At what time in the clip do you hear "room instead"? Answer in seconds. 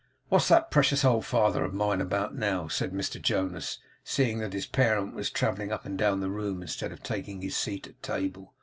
6.31-6.91